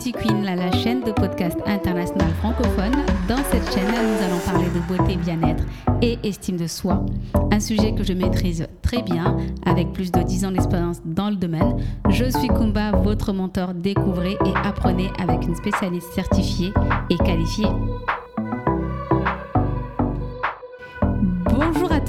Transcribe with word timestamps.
Beauty 0.00 0.12
Queen, 0.12 0.44
la, 0.44 0.72
chaîne 0.72 1.02
de 1.02 1.12
podcast 1.12 1.58
international 1.66 2.30
francophone. 2.38 2.92
Dans 3.28 3.36
cette 3.50 3.70
chaîne, 3.70 3.84
nous 3.84 4.24
allons 4.24 4.38
parler 4.46 4.64
de 4.70 4.80
beauté, 4.88 5.16
bien-être 5.16 5.62
et 6.00 6.18
estime 6.26 6.56
de 6.56 6.66
soi. 6.66 7.04
Un 7.52 7.60
sujet 7.60 7.92
que 7.92 8.02
je 8.02 8.14
maîtrise 8.14 8.66
très 8.80 9.02
bien, 9.02 9.36
avec 9.66 9.92
plus 9.92 10.10
de 10.10 10.22
10 10.22 10.46
ans 10.46 10.52
d'expérience 10.52 11.02
dans 11.04 11.28
le 11.28 11.36
domaine. 11.36 11.84
Je 12.08 12.24
suis 12.24 12.48
Kumba, 12.48 12.92
votre 12.92 13.34
mentor. 13.34 13.74
Découvrez 13.74 14.38
et 14.46 14.56
apprenez 14.64 15.10
avec 15.18 15.46
une 15.46 15.54
spécialiste 15.54 16.10
certifiée 16.14 16.72
et 17.10 17.18
qualifiée. 17.18 17.68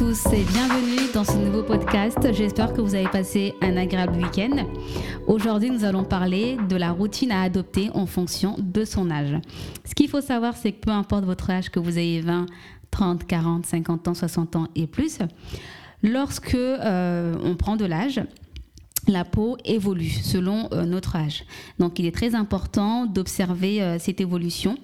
Tous 0.02 0.34
et 0.34 0.44
bienvenue 0.46 1.12
dans 1.14 1.24
ce 1.24 1.38
nouveau 1.38 1.62
podcast. 1.62 2.18
J'espère 2.34 2.74
que 2.74 2.82
vous 2.82 2.96
avez 2.96 3.08
passé 3.08 3.54
un 3.62 3.78
agréable 3.78 4.18
week-end. 4.18 4.66
Aujourd'hui, 5.28 5.70
nous 5.70 5.86
allons 5.86 6.04
parler 6.04 6.58
de 6.70 6.76
la 6.76 6.90
routine 6.90 7.32
à 7.32 7.44
adopter 7.44 7.92
en 7.94 8.08
fonction 8.08 8.56
de 8.58 8.84
son 8.84 9.12
âge. 9.12 9.36
Ce 9.86 9.94
qu'il 9.94 10.10
faut 10.10 10.20
savoir, 10.20 10.58
c'est 10.58 10.72
que 10.72 10.80
peu 10.80 10.90
importe 10.90 11.26
votre 11.26 11.52
âge, 11.52 11.70
que 11.70 11.80
vous 11.80 12.00
ayez 12.00 12.22
20, 12.22 12.48
30, 12.90 13.28
40, 13.28 13.68
50 13.68 14.08
ans, 14.08 14.14
60 14.16 14.56
ans 14.56 14.68
et 14.76 14.88
plus, 14.88 15.20
lorsque 16.02 16.56
euh, 16.56 17.36
on 17.44 17.54
prend 17.54 17.76
de 17.76 17.86
l'âge, 17.86 18.24
la 19.08 19.24
peau 19.24 19.56
évolue 19.66 20.10
selon 20.10 20.68
euh, 20.72 20.84
notre 20.86 21.16
âge. 21.16 21.46
Donc 21.78 22.00
il 22.00 22.08
est 22.08 22.16
très 22.16 22.34
important 22.34 23.06
d'observer 23.06 23.84
euh, 23.84 24.00
cette 24.00 24.20
évolution 24.20 24.80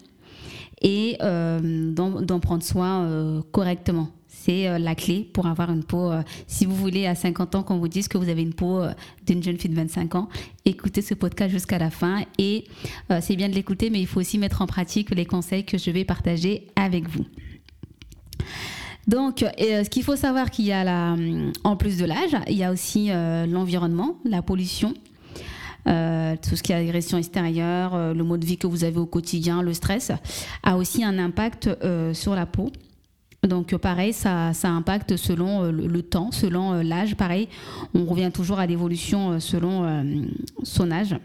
et 0.84 1.18
d'en 1.20 2.40
prendre 2.40 2.62
soin 2.62 3.41
correctement 3.52 4.09
c'est 4.47 4.79
la 4.79 4.95
clé 4.95 5.29
pour 5.33 5.45
avoir 5.45 5.69
une 5.71 5.83
peau. 5.83 6.09
si 6.47 6.65
vous 6.65 6.75
voulez, 6.75 7.05
à 7.05 7.15
50 7.15 7.55
ans, 7.55 7.63
qu'on 7.63 7.79
vous 7.79 7.89
dise 7.89 8.07
que 8.07 8.17
vous 8.17 8.29
avez 8.29 8.41
une 8.41 8.53
peau 8.53 8.81
d'une 9.25 9.43
jeune 9.43 9.57
fille 9.57 9.70
de 9.70 9.75
25 9.75 10.15
ans, 10.15 10.29
écoutez 10.63 11.01
ce 11.01 11.13
podcast 11.13 11.51
jusqu'à 11.51 11.77
la 11.77 11.89
fin. 11.89 12.21
Et 12.37 12.63
c'est 13.20 13.35
bien 13.35 13.49
de 13.49 13.54
l'écouter, 13.55 13.89
mais 13.89 13.99
il 13.99 14.07
faut 14.07 14.21
aussi 14.21 14.37
mettre 14.37 14.62
en 14.62 14.67
pratique 14.67 15.13
les 15.13 15.26
conseils 15.26 15.65
que 15.65 15.77
je 15.77 15.91
vais 15.91 16.05
partager 16.05 16.67
avec 16.77 17.09
vous. 17.09 17.26
Donc, 19.07 19.41
euh, 19.41 19.84
ce 19.85 19.89
qu'il 19.89 20.04
faut 20.04 20.17
savoir 20.17 20.51
qu'il 20.51 20.65
y 20.65 20.73
a 20.73 20.84
là, 20.84 21.15
en 21.63 21.77
plus 21.77 21.98
de 21.98 22.05
l'âge, 22.05 22.35
il 22.48 22.57
y 22.57 22.63
a 22.63 22.71
aussi 22.71 23.07
euh, 23.09 23.45
l'environnement, 23.45 24.17
la 24.26 24.41
pollution, 24.41 24.93
euh, 25.87 26.35
tout 26.35 26.57
ce 26.57 26.63
qui 26.63 26.73
est 26.73 26.76
agression 26.76 27.17
extérieure, 27.17 28.13
le 28.13 28.23
mode 28.23 28.41
de 28.41 28.45
vie 28.45 28.57
que 28.57 28.67
vous 28.67 28.84
avez 28.84 28.98
au 28.98 29.05
quotidien, 29.05 29.61
le 29.61 29.73
stress, 29.73 30.11
a 30.63 30.76
aussi 30.76 31.05
un 31.05 31.17
impact 31.20 31.70
sur 32.13 32.35
la 32.35 32.45
peau. 32.45 32.70
Donc 33.43 33.76
pareil, 33.77 34.13
ça, 34.13 34.54
ça 34.54 34.70
impacte 34.70 35.16
selon 35.16 35.71
le, 35.71 36.02
temps, 36.02 36.32
selon 36.32 36.82
l'âge. 36.82 37.16
Pareil, 37.16 37.48
on 37.94 38.05
revient 38.05 38.32
toujours 38.34 38.60
à 38.60 38.66
l'évolution 38.66 39.40
selon 39.40 40.04
son 40.63 40.91
âge. 40.91 41.16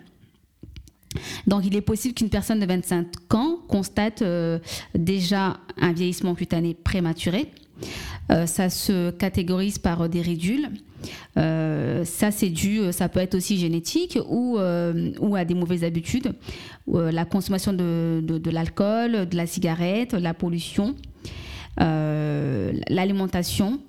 Donc 1.47 1.65
il 1.65 1.75
est 1.75 1.81
possible 1.81 2.15
qu'une 2.15 2.29
personne 2.29 2.61
de 2.61 2.67
25 2.67 3.35
ans 3.35 3.57
constate 3.67 4.23
déjà 4.95 5.57
un 5.81 5.93
vieillissement 5.93 6.35
cutané 6.35 6.75
prématuré 6.75 7.51
euh, 8.31 8.47
ça 8.47 8.71
se 8.71 9.11
catégorise 9.11 9.79
par 9.79 10.09
des 10.09 10.23
ridules. 10.23 10.69
Euh, 11.37 12.05
ça, 12.05 12.31
c'est 12.31 12.49
dû, 12.49 12.81
ça 12.93 13.09
peut 13.09 13.21
être 13.21 13.35
aussi 13.35 13.59
génétique 13.59 14.19
ou, 14.29 14.59
euh, 14.59 15.35
à 15.35 15.45
des 15.45 15.55
mauvaises 15.55 15.85
habitudes. 15.85 16.33
la 16.87 17.25
consommation 17.25 17.73
de, 17.73 18.51
l'alcool, 18.51 19.29
de 19.29 19.37
la 19.37 19.47
cigarette, 19.47 20.15
la 20.15 20.35
pollution, 20.35 20.95
l'alimentation. 21.79 23.81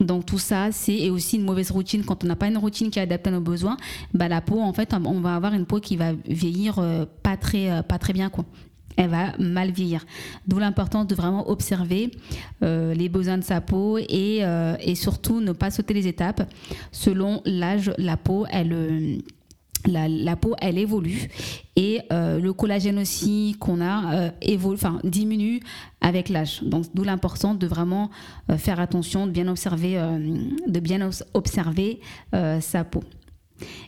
Donc 0.00 0.26
tout 0.26 0.38
ça, 0.38 0.72
c'est 0.72 1.08
aussi 1.10 1.36
une 1.36 1.44
mauvaise 1.44 1.70
routine. 1.70 2.04
Quand 2.04 2.24
on 2.24 2.26
n'a 2.26 2.36
pas 2.36 2.48
une 2.48 2.58
routine 2.58 2.90
qui 2.90 2.98
est 2.98 3.02
adaptée 3.02 3.30
à 3.30 3.32
nos 3.32 3.40
besoins, 3.40 3.76
bah, 4.12 4.28
la 4.28 4.40
peau, 4.40 4.60
en 4.60 4.72
fait, 4.72 4.92
on 4.92 5.20
va 5.20 5.36
avoir 5.36 5.54
une 5.54 5.66
peau 5.66 5.78
qui 5.78 5.96
va 5.96 6.12
vieillir 6.28 6.80
pas 7.22 7.36
très, 7.36 7.82
pas 7.84 7.98
très 7.98 8.12
bien. 8.12 8.28
Quoi 8.28 8.44
elle 8.96 9.08
va 9.08 9.32
mal 9.38 9.70
vieillir. 9.70 10.04
D'où 10.46 10.58
l'importance 10.58 11.06
de 11.06 11.14
vraiment 11.14 11.48
observer 11.50 12.10
euh, 12.62 12.94
les 12.94 13.08
besoins 13.08 13.38
de 13.38 13.44
sa 13.44 13.60
peau 13.60 13.98
euh, 13.98 14.76
et, 14.80 14.94
surtout 14.94 15.40
ne 15.40 15.52
pas 15.52 15.70
sauter 15.70 15.94
les 15.94 16.06
étapes. 16.06 16.48
Selon 16.92 17.42
l'âge, 17.44 17.92
la 17.98 18.16
peau, 18.16 18.46
elle, 18.50 19.22
euh, 19.88 20.08
la, 20.08 20.36
peau, 20.36 20.54
elle 20.60 20.78
évolue 20.78 21.28
et 21.76 22.02
le 22.10 22.52
collagène 22.52 22.98
aussi 22.98 23.56
qu'on 23.58 23.80
a 23.80 24.30
évolue, 24.40 24.76
enfin, 24.76 25.00
diminue 25.02 25.60
avec 26.00 26.28
l'âge. 26.28 26.62
Donc, 26.62 26.86
d'où 26.94 27.02
l'importance 27.02 27.58
de 27.58 27.66
vraiment 27.66 28.10
faire 28.58 28.78
attention, 28.78 29.26
de 29.26 29.32
bien 29.32 29.48
observer, 29.48 29.96
de 30.66 30.80
bien 30.80 31.10
observer 31.34 31.98
sa 32.60 32.84
peau. 32.84 33.02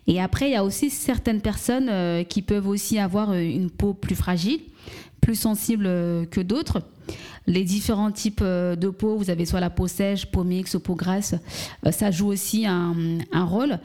Et 0.09 0.21
après, 0.21 0.49
il 0.49 0.53
y 0.53 0.57
a 0.57 0.65
aussi 0.65 0.91
certaines 0.91 1.41
personnes 1.41 2.25
qui 2.25 2.43
peuvent 2.43 2.67
aussi 2.67 2.99
avoir 2.99 3.33
une 3.35 3.71
peau 3.71 3.95
plus 3.95 4.17
fragile 4.17 4.61
plus 5.27 5.35
sensibles 5.35 5.87
euh, 5.87 6.25
que 6.25 6.41
d'autres. 6.41 6.83
Les 7.47 7.65
différents 7.65 8.11
types 8.11 8.41
euh, 8.43 8.77
de 8.77 8.89
peau, 8.89 9.17
vous 9.17 9.31
avez 9.31 9.47
soit 9.47 9.61
la 9.61 9.71
peau 9.71 9.87
sèche, 9.87 10.27
peau 10.27 10.45
mixte, 10.45 10.79
peau 10.79 10.95
grasse, 10.95 11.35
euh, 11.87 11.93
ça 11.93 12.11
joue 12.11 12.29
aussi 12.29 12.67
un, 12.67 12.95
rôle. 13.33 13.79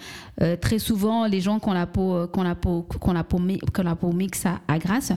très 0.59 0.79
souvent, 0.79 1.27
les 1.27 1.41
gens 1.41 1.59
qui 1.59 1.69
ont 1.69 1.73
la 1.73 1.85
peau, 1.85 2.27
peau, 2.55 4.11
mixte 4.11 4.47
à, 4.67 4.79
grasse, 4.79 5.11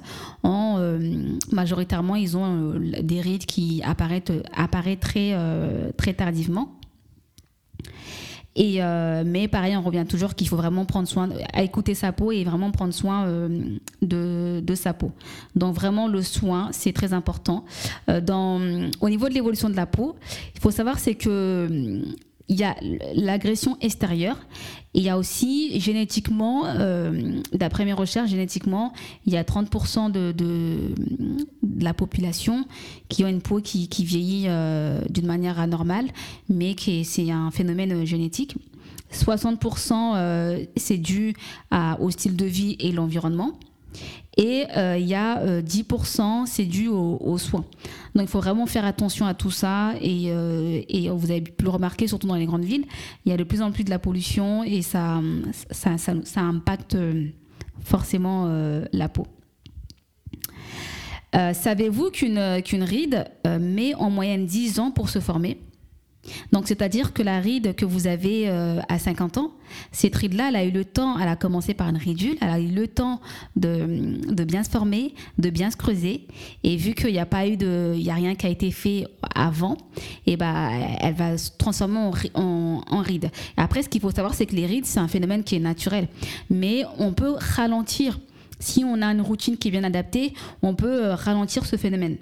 majoritairement, 1.52 2.16
ils 2.16 2.36
ont 2.36 2.74
des 2.78 3.20
rides 3.20 3.46
qui 3.46 3.82
apparaissent, 3.82 4.22
très 5.96 6.14
tardivement. 6.14 6.68
Et 8.56 8.82
euh, 8.82 9.24
mais 9.26 9.48
pareil, 9.48 9.76
on 9.76 9.82
revient 9.82 10.04
toujours 10.08 10.34
qu'il 10.34 10.48
faut 10.48 10.56
vraiment 10.56 10.84
prendre 10.84 11.08
soin, 11.08 11.28
à 11.52 11.62
écouter 11.62 11.94
sa 11.94 12.12
peau 12.12 12.30
et 12.30 12.44
vraiment 12.44 12.70
prendre 12.70 12.94
soin 12.94 13.26
euh, 13.26 13.48
de, 14.00 14.60
de, 14.60 14.74
sa 14.74 14.94
peau. 14.94 15.10
Donc 15.56 15.74
vraiment 15.74 16.06
le 16.06 16.22
soin, 16.22 16.68
c'est 16.72 16.92
très 16.92 17.12
important. 17.12 17.64
Euh, 18.08 18.20
dans, 18.20 18.60
au 19.00 19.08
niveau 19.08 19.28
de 19.28 19.34
l'évolution 19.34 19.68
de 19.68 19.76
la 19.76 19.86
peau, 19.86 20.14
il 20.54 20.60
faut 20.60 20.70
savoir 20.70 20.98
c'est 21.00 21.16
que 21.16 22.02
il 22.48 22.56
y 22.56 22.64
a 22.64 22.76
l'agression 23.14 23.76
extérieure 23.80 24.38
il 24.94 25.02
y 25.02 25.08
a 25.08 25.18
aussi 25.18 25.78
génétiquement, 25.80 26.66
euh, 26.66 27.40
d'après 27.52 27.84
mes 27.84 27.92
recherches, 27.92 28.30
génétiquement, 28.30 28.92
il 29.26 29.32
y 29.32 29.36
a 29.36 29.42
30% 29.42 30.10
de, 30.10 30.94
la 31.80 31.92
population 31.92 32.64
qui 33.08 33.24
ont 33.24 33.28
une 33.28 33.42
peau 33.42 33.60
qui, 33.60 33.88
vieillit 34.04 34.44
euh, 34.46 35.00
d'une 35.10 35.26
manière 35.26 35.58
anormale, 35.58 36.06
mais 36.48 36.76
c'est 37.02 37.30
un 37.30 37.50
phénomène 37.50 38.04
génétique. 38.06 38.56
60% 39.12 40.14
euh, 40.16 40.64
c'est 40.76 40.96
dû 40.96 41.34
au 42.00 42.10
style 42.10 42.36
de 42.36 42.46
vie 42.46 42.76
et 42.78 42.92
l'environnement. 42.92 43.52
Et 44.36 44.64
euh, 44.76 44.96
il 44.98 45.06
y 45.06 45.14
a 45.14 45.60
10%, 45.60 46.20
euh, 46.20 46.44
c'est 46.46 46.64
dû 46.64 46.88
aux, 46.88 47.38
soins. 47.38 47.64
Donc 48.14 48.24
il 48.24 48.28
faut 48.28 48.40
vraiment 48.40 48.66
faire 48.66 48.84
attention 48.84 49.26
à 49.26 49.34
tout 49.34 49.50
ça. 49.50 49.94
Et, 50.00 50.26
euh, 50.28 50.82
et, 50.88 51.08
vous 51.08 51.30
avez 51.30 51.40
pu 51.40 51.64
le 51.64 51.70
remarquer, 51.70 52.08
surtout 52.08 52.26
dans 52.26 52.34
les 52.34 52.46
grandes 52.46 52.64
villes, 52.64 52.84
il 53.24 53.30
y 53.30 53.32
a 53.32 53.36
de 53.36 53.44
plus 53.44 53.62
en 53.62 53.70
plus 53.70 53.84
de 53.84 53.90
la 53.90 53.98
pollution 53.98 54.64
et 54.64 54.82
ça, 54.82 55.20
ça, 55.70 56.40
impacte 56.40 56.96
forcément 57.80 58.48
la 58.92 59.08
peau. 59.08 59.26
Savez-vous 61.32 62.10
qu'une 62.10 62.62
qu'une 62.62 62.84
ride 62.84 63.26
met 63.60 63.94
en 63.94 64.10
moyenne 64.10 64.46
10 64.46 64.78
ans 64.78 64.90
pour 64.90 65.08
se 65.08 65.20
former? 65.20 65.58
Donc, 66.52 66.68
c'est-à-dire 66.68 67.12
que 67.12 67.22
la 67.22 67.40
ride 67.40 67.74
que 67.74 67.84
vous 67.84 68.06
avez 68.06 68.48
euh, 68.48 68.80
à 68.88 68.98
50 68.98 69.38
ans, 69.38 69.52
cette 69.92 70.14
ride-là, 70.14 70.48
elle 70.48 70.56
a 70.56 70.64
eu 70.64 70.70
le 70.70 70.84
temps, 70.84 71.18
elle 71.18 71.28
a 71.28 71.36
commencé 71.36 71.74
par 71.74 71.88
une 71.88 71.96
ridule, 71.96 72.36
elle 72.40 72.50
a 72.50 72.60
eu 72.60 72.68
le 72.68 72.88
temps 72.88 73.20
de, 73.56 74.44
bien 74.44 74.62
se 74.62 74.70
former, 74.70 75.14
de 75.38 75.50
bien 75.50 75.70
se 75.70 75.76
creuser. 75.76 76.26
Et 76.62 76.76
vu 76.76 76.94
qu'il 76.94 77.12
n'y 77.12 77.18
a 77.18 77.26
pas 77.26 77.46
eu 77.46 77.56
de, 77.56 77.94
il 77.96 78.08
a 78.08 78.14
rien 78.14 78.34
qui 78.34 78.46
a 78.46 78.48
été 78.48 78.70
fait 78.70 79.06
avant, 79.34 79.76
et 80.26 80.32
eh 80.32 80.36
ben, 80.36 80.70
elle 81.00 81.14
va 81.14 81.38
se 81.38 81.50
transformer 81.56 82.10
en, 82.34 82.80
en, 82.88 83.00
ride. 83.00 83.30
après, 83.56 83.82
ce 83.82 83.88
qu'il 83.88 84.00
faut 84.00 84.10
savoir, 84.10 84.34
c'est 84.34 84.46
que 84.46 84.54
les 84.54 84.66
rides, 84.66 84.86
c'est 84.86 85.00
un 85.00 85.08
phénomène 85.08 85.44
qui 85.44 85.56
est 85.56 85.60
naturel. 85.60 86.08
Mais 86.50 86.84
on 86.98 87.12
peut 87.12 87.34
ralentir. 87.38 88.18
Si 88.60 88.84
on 88.84 89.02
a 89.02 89.06
une 89.06 89.20
routine 89.20 89.56
qui 89.56 89.68
est 89.68 89.70
bien 89.70 89.84
adaptée, 89.84 90.32
on 90.62 90.74
peut 90.74 91.06
euh, 91.06 91.14
ralentir 91.14 91.66
ce 91.66 91.76
phénomène. 91.76 92.16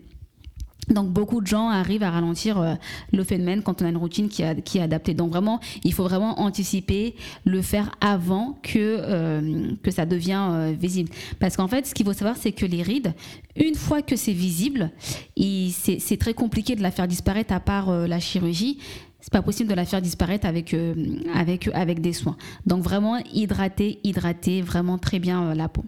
Donc 0.88 1.10
beaucoup 1.10 1.40
de 1.40 1.46
gens 1.46 1.68
arrivent 1.68 2.02
à 2.02 2.10
ralentir 2.10 2.58
euh, 2.60 2.74
le 3.12 3.22
phénomène 3.22 3.62
quand 3.62 3.82
on 3.82 3.86
a 3.86 3.88
une 3.88 3.96
routine 3.96 4.28
qui, 4.28 4.42
est 4.42 4.80
adaptée. 4.80 5.14
Donc 5.14 5.30
vraiment, 5.30 5.60
il 5.84 5.92
faut 5.92 6.02
vraiment 6.02 6.40
anticiper, 6.40 7.14
le 7.44 7.62
faire 7.62 7.92
avant 8.00 8.58
que, 8.62 8.78
euh, 8.78 9.70
ça 9.90 10.06
devient 10.06 10.48
euh, 10.50 10.74
visible. 10.78 11.10
Parce 11.38 11.56
qu'en 11.56 11.68
fait, 11.68 11.86
ce 11.86 11.94
qu'il 11.94 12.04
faut 12.04 12.12
savoir, 12.12 12.36
c'est 12.36 12.52
que 12.52 12.66
les 12.66 12.82
rides, 12.82 13.14
une 13.56 13.74
fois 13.74 14.02
que 14.02 14.16
c'est 14.16 14.32
visible, 14.32 14.90
c'est 15.36 16.16
très 16.18 16.34
compliqué 16.34 16.74
de 16.74 16.82
la 16.82 16.90
faire 16.90 17.06
disparaître 17.06 17.52
à 17.52 17.60
part 17.60 17.90
la 17.90 18.18
chirurgie 18.18 18.78
c'est 19.22 19.32
pas 19.32 19.40
possible 19.40 19.70
de 19.70 19.74
la 19.74 19.84
faire 19.84 20.02
disparaître 20.02 20.46
avec, 20.46 20.74
euh, 20.74 20.94
avec, 21.32 21.70
avec 21.72 22.00
des 22.00 22.12
soins. 22.12 22.36
Donc 22.66 22.82
vraiment 22.82 23.18
hydrater, 23.32 24.00
hydrater 24.02 24.62
vraiment 24.62 24.98
très 24.98 25.20
bien 25.20 25.44
euh, 25.44 25.54
la 25.54 25.68
peau. 25.68 25.84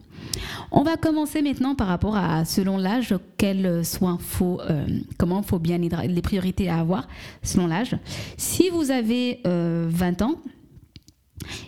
On 0.71 0.85
va 0.85 0.97
commencer 0.97 1.43
maintenant 1.43 1.75
par 1.75 1.89
rapport 1.89 2.17
à 2.17 2.45
selon 2.45 2.79
l'âge 2.79 3.15
quels 3.37 3.85
soins 3.85 4.19
faut, 4.21 4.61
euh, 4.71 4.87
comment 5.19 5.43
faut 5.43 5.59
bien 5.59 5.83
hydrater, 5.83 6.07
les 6.07 6.23
priorités 6.23 6.69
à 6.69 6.79
avoir 6.79 7.09
selon 7.43 7.67
l'âge. 7.67 7.97
Si 8.37 8.71
vous 8.71 8.93
avez 8.93 9.41
20 9.45 10.23
ans, 10.23 10.37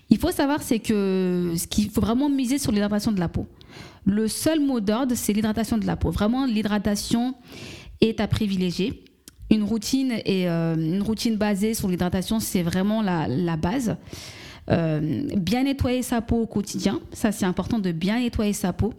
il 0.08 0.18
faut 0.18 0.30
savoir 0.30 0.62
c'est 0.62 0.78
que 0.78 1.52
ce 1.56 1.66
qu'il 1.66 1.90
faut 1.90 2.00
vraiment 2.00 2.30
miser 2.30 2.58
sur 2.58 2.70
l'hydratation 2.70 3.10
de 3.10 3.18
la 3.18 3.28
peau. 3.28 3.46
Le 4.04 4.28
seul 4.28 4.60
mot 4.60 4.78
d'ordre, 4.78 5.14
c'est 5.16 5.32
l'hydratation 5.32 5.78
de 5.78 5.86
la 5.86 5.96
peau. 5.96 6.12
Vraiment, 6.12 6.46
l'hydratation 6.46 7.34
est 8.00 8.20
à 8.20 8.28
privilégier. 8.28 9.02
Une 9.50 9.62
routine, 9.62 10.12
et, 10.24 10.48
euh, 10.48 10.74
une 10.74 11.02
routine 11.02 11.36
basée 11.36 11.74
sur 11.74 11.88
l'hydratation, 11.88 12.40
c'est 12.40 12.62
vraiment 12.62 13.02
la, 13.02 13.56
base. 13.56 13.96
Euh, 14.68 15.28
bien 15.36 15.62
nettoyer 15.62 16.02
sa 16.02 16.20
peau 16.20 16.42
au 16.42 16.46
quotidien, 16.46 17.00
ça 17.12 17.30
c'est 17.30 17.44
important 17.44 17.78
de 17.78 17.92
bien 17.92 18.18
nettoyer 18.18 18.52
sa 18.52 18.72
peau 18.72 18.92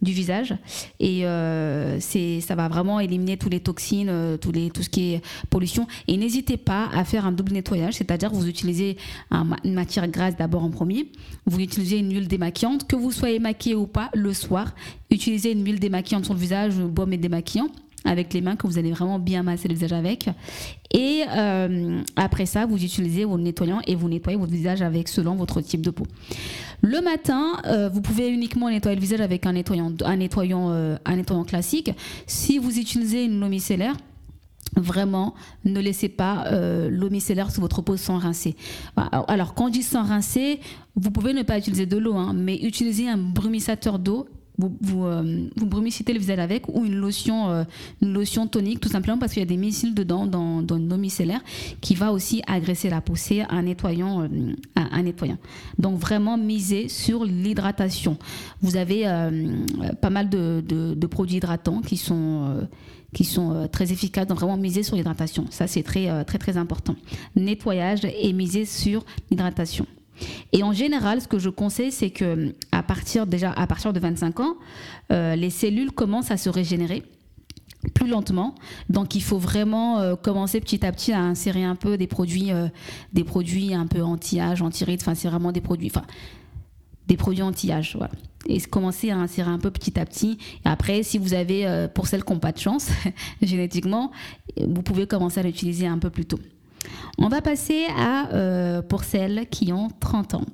du 0.00 0.12
visage. 0.12 0.54
Et 0.98 1.24
euh, 1.26 2.00
ça 2.00 2.54
va 2.54 2.68
vraiment 2.68 2.98
éliminer 2.98 3.36
tous 3.36 3.48
les 3.48 3.60
toxines, 3.60 4.08
euh, 4.08 4.36
tout 4.36 4.52
ce 4.82 4.88
qui 4.88 5.14
est 5.14 5.22
pollution. 5.48 5.86
Et 6.08 6.16
n'hésitez 6.16 6.56
pas 6.56 6.88
à 6.92 7.04
faire 7.04 7.24
un 7.24 7.32
double 7.32 7.52
nettoyage, 7.52 7.94
c'est-à-dire 7.94 8.30
vous 8.32 8.48
utilisez 8.48 8.96
une 9.30 9.74
matière 9.74 10.08
grasse 10.08 10.36
d'abord 10.36 10.64
en 10.64 10.70
premier, 10.70 11.10
vous 11.46 11.60
utilisez 11.60 11.98
une 11.98 12.12
huile 12.12 12.28
démaquillante, 12.28 12.86
que 12.88 12.96
vous 12.96 13.12
soyez 13.12 13.38
maquillé 13.38 13.74
ou 13.74 13.86
pas 13.86 14.10
le 14.14 14.32
soir, 14.32 14.74
utilisez 15.10 15.52
une 15.52 15.64
huile 15.64 15.78
démaquillante 15.78 16.24
sur 16.24 16.34
le 16.34 16.40
visage, 16.40 16.74
baume 16.74 17.12
et 17.12 17.18
démaquillant 17.18 17.68
avec 18.04 18.32
les 18.34 18.40
mains 18.40 18.56
que 18.56 18.66
vous 18.66 18.78
allez 18.78 18.90
vraiment 18.90 19.18
bien 19.18 19.42
masser 19.42 19.68
le 19.68 19.74
visage 19.74 19.92
avec. 19.92 20.28
Et 20.92 21.22
euh, 21.28 22.02
après 22.16 22.46
ça, 22.46 22.66
vous 22.66 22.82
utilisez 22.82 23.24
vos 23.24 23.38
nettoyants 23.38 23.80
et 23.86 23.94
vous 23.94 24.08
nettoyez 24.08 24.38
votre 24.38 24.52
visage 24.52 24.82
avec 24.82 25.08
selon 25.08 25.34
votre 25.34 25.60
type 25.60 25.82
de 25.82 25.90
peau. 25.90 26.04
Le 26.82 27.00
matin, 27.00 27.58
euh, 27.66 27.88
vous 27.88 28.02
pouvez 28.02 28.28
uniquement 28.28 28.68
nettoyer 28.68 28.96
le 28.96 29.00
visage 29.00 29.20
avec 29.20 29.46
un 29.46 29.52
nettoyant, 29.52 29.92
un 30.04 30.16
nettoyant, 30.16 30.70
euh, 30.70 30.96
un 31.04 31.16
nettoyant 31.16 31.44
classique. 31.44 31.90
Si 32.26 32.58
vous 32.58 32.78
utilisez 32.78 33.24
une 33.24 33.42
eau 33.42 33.48
micellaire, 33.48 33.96
Vraiment, 34.74 35.34
ne 35.66 35.80
laissez 35.80 36.08
pas 36.08 36.50
l'eau 36.88 37.10
micellaire 37.10 37.50
sous 37.50 37.60
votre 37.60 37.82
peau 37.82 37.98
sans 37.98 38.16
rincer. 38.16 38.56
Alors, 38.96 39.52
quand 39.52 39.66
je 39.66 39.72
dis 39.72 39.82
sans 39.82 40.02
rincer, 40.02 40.60
vous 40.96 41.10
pouvez 41.10 41.34
ne 41.34 41.42
pas 41.42 41.58
utiliser 41.58 41.84
de 41.84 41.98
l'eau, 41.98 42.14
hein, 42.14 42.32
mais 42.34 42.56
utilisez 42.56 43.06
un 43.06 43.18
brumissateur 43.18 43.98
d'eau 43.98 44.26
vous, 44.58 44.76
vous, 44.80 45.06
euh, 45.06 45.48
vous 45.56 45.80
le 45.80 46.18
visage 46.18 46.38
avec 46.38 46.68
ou 46.68 46.84
une 46.84 46.96
lotion, 46.96 47.50
euh, 47.50 47.64
une 48.02 48.12
lotion 48.12 48.46
tonique, 48.46 48.80
tout 48.80 48.88
simplement 48.88 49.18
parce 49.18 49.32
qu'il 49.32 49.40
y 49.40 49.44
a 49.44 49.48
des 49.48 49.56
missiles 49.56 49.94
dedans 49.94 50.26
dans, 50.26 50.62
dans 50.62 50.76
une 50.76 50.92
eau 50.92 50.96
micellaire 50.96 51.40
qui 51.80 51.94
va 51.94 52.12
aussi 52.12 52.42
agresser 52.46 52.90
la. 52.90 53.02
C'est 53.14 53.42
un 53.50 53.62
nettoyant, 53.62 54.22
euh, 54.22 55.02
nettoyant. 55.02 55.36
Donc 55.78 55.98
vraiment 55.98 56.38
miser 56.38 56.88
sur 56.88 57.24
l'hydratation. 57.24 58.16
Vous 58.62 58.76
avez 58.76 59.04
pas 60.00 60.08
mal 60.08 60.30
de, 60.30 60.62
de, 60.66 61.06
produits 61.06 61.36
hydratants 61.36 61.80
qui 61.80 61.96
sont 61.96 62.66
qui 63.12 63.24
sont 63.24 63.68
très 63.70 63.92
efficaces. 63.92 64.26
Donc 64.26 64.38
vraiment 64.38 64.56
miser 64.56 64.82
sur 64.82 64.96
l'hydratation. 64.96 65.46
Ça 65.50 65.66
c'est 65.66 65.82
très 65.82 66.24
très 66.24 66.38
très 66.38 66.56
important. 66.56 66.96
Nettoyage 67.36 68.00
et 68.04 68.32
miser 68.32 68.64
sur 68.64 69.04
l'hydratation. 69.30 69.86
Et 70.52 70.62
en 70.62 70.72
général, 70.72 71.20
ce 71.20 71.28
que 71.28 71.38
je 71.38 71.48
conseille, 71.48 71.92
c'est 71.92 72.10
que 72.10 72.54
à 72.72 72.82
partir 72.82 73.26
déjà 73.26 73.52
à 73.52 73.66
partir 73.66 73.92
de 73.92 74.00
25 74.00 74.40
ans, 74.40 74.56
euh, 75.10 75.36
les 75.36 75.50
cellules 75.50 75.92
commencent 75.92 76.30
à 76.30 76.36
se 76.36 76.48
régénérer 76.48 77.02
plus 77.94 78.08
lentement. 78.08 78.54
Donc 78.88 79.14
il 79.14 79.22
faut 79.22 79.38
vraiment 79.38 79.98
euh, 79.98 80.14
commencer 80.14 80.60
petit 80.60 80.84
à 80.86 80.92
petit 80.92 81.12
à 81.12 81.20
insérer 81.20 81.64
un 81.64 81.74
peu 81.74 81.96
des 81.96 82.06
produits, 82.06 82.52
euh, 82.52 82.68
des 83.12 83.24
produits 83.24 83.74
un 83.74 83.86
peu 83.86 84.02
anti-âge, 84.02 84.62
anti-rides. 84.62 85.00
Enfin, 85.02 85.14
c'est 85.14 85.28
vraiment 85.28 85.52
des 85.52 85.60
produits, 85.60 85.90
des 87.08 87.16
produits 87.16 87.42
anti-âge. 87.42 87.98
Et 88.46 88.60
commencer 88.60 89.10
à 89.10 89.18
insérer 89.18 89.50
un 89.50 89.58
peu 89.58 89.70
petit 89.70 89.98
à 90.00 90.04
petit. 90.04 90.36
Et 90.64 90.68
après, 90.68 91.04
si 91.04 91.16
vous 91.16 91.32
avez, 91.32 91.86
pour 91.94 92.08
celles 92.08 92.24
qui 92.24 92.32
n'ont 92.32 92.40
pas 92.40 92.50
de 92.50 92.58
chance 92.58 92.88
génétiquement, 93.42 94.10
vous 94.56 94.82
pouvez 94.82 95.06
commencer 95.06 95.38
à 95.38 95.44
l'utiliser 95.44 95.86
un 95.86 95.98
peu 95.98 96.10
plus 96.10 96.24
tôt. 96.24 96.40
On 97.18 97.28
va 97.28 97.40
passer 97.40 97.86
à 97.96 98.30
euh, 98.32 98.82
pour 98.82 99.04
celles 99.04 99.46
qui 99.48 99.72
ont 99.72 99.88
30 100.00 100.34
ans. 100.34 100.44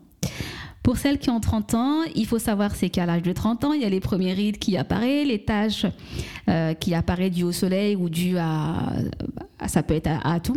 Pour 0.82 0.96
celles 0.96 1.18
qui 1.18 1.28
ont 1.28 1.40
30 1.40 1.74
ans, 1.74 2.00
il 2.14 2.26
faut 2.26 2.38
savoir 2.38 2.74
c'est 2.74 2.88
qu'à 2.88 3.04
l'âge 3.04 3.22
de 3.22 3.32
30 3.32 3.64
ans, 3.64 3.72
il 3.74 3.82
y 3.82 3.84
a 3.84 3.88
les 3.88 4.00
premiers 4.00 4.32
rides 4.32 4.58
qui 4.58 4.76
apparaissent, 4.76 5.26
les 5.26 5.44
taches 5.44 5.86
euh, 6.48 6.72
qui 6.74 6.94
apparaissent 6.94 7.32
dues 7.32 7.44
au 7.44 7.52
soleil 7.52 7.94
ou 7.94 8.08
dues 8.08 8.38
à, 8.38 8.92
ça 9.66 9.82
peut 9.82 9.94
être 9.94 10.08
à, 10.24 10.40
tout. 10.40 10.56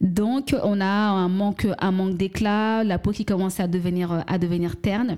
Donc 0.00 0.54
on 0.62 0.80
a 0.80 0.84
un 0.84 1.28
manque, 1.28 1.66
un 1.78 1.92
manque 1.92 2.16
d'éclat, 2.16 2.84
la 2.84 2.98
peau 2.98 3.12
qui 3.12 3.24
commence 3.24 3.58
à 3.58 3.68
devenir, 3.68 4.22
à 4.26 4.38
devenir 4.38 4.78
terne. 4.80 5.16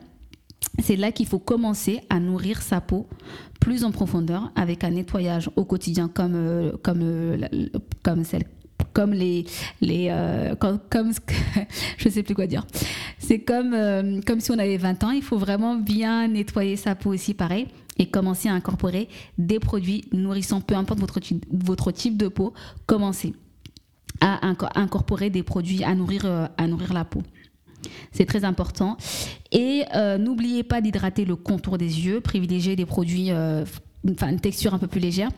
C'est 0.81 0.97
là 0.97 1.11
qu'il 1.13 1.27
faut 1.27 1.39
commencer 1.39 2.01
à 2.09 2.21
nourrir 2.21 2.63
sa 2.63 2.81
peau 2.81 3.09
plus 3.61 3.85
en 3.85 3.91
profondeur 3.91 4.53
avec 4.55 4.85
un 4.85 4.91
nettoyage 4.91 5.51
au 5.57 5.65
quotidien 5.65 6.09
comme, 6.09 6.35
euh, 6.37 6.73
comme, 6.83 7.39
comme 8.03 8.25
celle 8.25 8.45
comme 8.95 9.13
les 9.13 9.45
les 9.83 10.09
euh, 10.11 10.55
comme, 10.55 11.13
je 11.99 12.09
sais 12.09 12.23
plus 12.23 12.35
quoi 12.35 12.47
dire. 12.47 12.65
C'est 13.19 13.41
comme 13.41 13.75
euh, 13.75 14.21
comme 14.27 14.41
si 14.41 14.51
on 14.51 14.59
avait 14.59 14.79
20 14.79 15.05
ans, 15.05 15.11
il 15.11 15.23
faut 15.23 15.37
vraiment 15.37 15.75
bien 15.75 16.29
nettoyer 16.29 16.77
sa 16.77 16.95
peau 16.95 17.13
aussi 17.13 17.35
pareil 17.35 17.67
et 17.99 18.07
commencer 18.07 18.49
à 18.49 18.55
incorporer 18.55 19.09
des 19.37 19.59
produits 19.59 20.05
nourrissants 20.13 20.61
peu 20.61 20.75
importe 20.75 21.01
votre 21.01 21.21
votre 21.53 21.91
type 21.93 22.17
de 22.17 22.29
peau, 22.29 22.55
commencez 22.87 23.35
à 24.21 24.47
incorporer 24.77 25.29
des 25.29 25.43
produits 25.43 25.85
à 25.85 25.95
nourrir 25.95 26.25
euh, 26.25 26.47
à 26.57 26.67
nourrir 26.67 26.95
la 26.95 27.05
peau. 27.05 27.23
C'est 28.13 28.25
très 28.25 28.45
important. 28.47 28.97
Et 29.53 29.83
n'oubliez 30.19 30.63
pas 30.63 30.81
d'hydrater 30.81 31.27
le 31.27 31.37
contour 31.37 31.77
des 31.77 32.07
yeux, 32.07 32.23
privilégiez 32.23 32.77
des 32.77 32.87
produits 32.87 33.31
enfin, 34.11 34.31
une 34.31 34.41
texture 34.41 34.75
un 34.75 34.79
peu 34.79 34.87
plus 34.87 35.01
légère. 35.01 35.31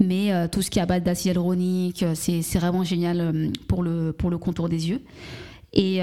Mais 0.00 0.32
euh, 0.32 0.48
tout 0.48 0.62
ce 0.62 0.70
qui 0.70 0.78
est 0.78 0.82
à 0.82 0.86
base 0.86 1.02
d'acide 1.02 1.26
hyaluronique, 1.26 2.02
euh, 2.02 2.14
c'est 2.14 2.58
vraiment 2.58 2.84
génial 2.84 3.20
euh, 3.20 3.50
pour 3.68 3.82
le, 3.82 4.12
pour 4.12 4.30
le 4.30 4.38
contour 4.38 4.68
des 4.68 4.88
yeux. 4.90 5.00
Et 5.74 6.02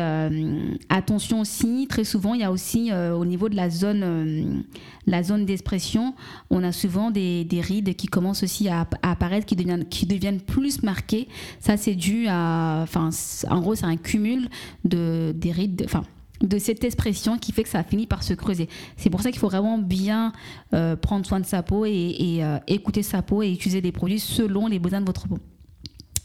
attention 0.89 1.41
aussi, 1.41 1.85
très 1.87 2.03
souvent, 2.03 2.33
il 2.33 2.41
y 2.41 2.43
a 2.43 2.51
aussi 2.51 2.91
au 2.91 3.23
niveau 3.23 3.49
de 3.49 3.55
la 3.55 3.69
zone, 3.69 4.63
la 5.05 5.21
zone 5.21 5.45
d'expression, 5.45 6.15
on 6.49 6.63
a 6.63 6.71
souvent 6.71 7.11
des, 7.11 7.43
des, 7.45 7.61
rides 7.61 7.95
qui 7.95 8.07
commencent 8.07 8.41
aussi 8.41 8.67
à, 8.67 8.87
apparaître, 9.03 9.45
qui 9.45 9.55
deviennent, 9.55 9.85
qui 9.85 10.07
deviennent 10.07 10.41
plus 10.41 10.81
marquées. 10.81 11.27
Ça, 11.59 11.77
c'est 11.77 11.93
dû 11.93 12.25
à, 12.27 12.79
enfin, 12.81 13.11
en 13.47 13.59
gros, 13.59 13.75
c'est 13.75 13.85
un 13.85 13.97
cumul 13.97 14.49
de 14.85 15.35
des 15.37 15.51
rides, 15.51 15.83
enfin, 15.85 16.03
de 16.41 16.57
cette 16.57 16.83
expression 16.83 17.37
qui 17.37 17.51
fait 17.51 17.63
que 17.63 17.69
ça 17.69 17.83
finit 17.83 18.07
par 18.07 18.23
se 18.23 18.33
creuser. 18.33 18.69
C'est 18.97 19.09
pour 19.09 19.21
ça 19.21 19.31
qu'il 19.31 19.39
faut 19.39 19.49
vraiment 19.49 19.77
bien 19.77 20.31
euh, 20.73 20.95
prendre 20.95 21.25
soin 21.25 21.39
de 21.39 21.45
sa 21.45 21.63
peau 21.63 21.85
et, 21.85 22.39
euh, 22.41 22.57
écouter 22.67 23.03
sa 23.03 23.21
peau 23.21 23.43
et 23.43 23.51
utiliser 23.51 23.81
des 23.81 23.91
produits 23.91 24.19
selon 24.19 24.67
les 24.67 24.79
besoins 24.79 25.01
de 25.01 25.05
votre 25.05 25.27
peau 25.27 25.39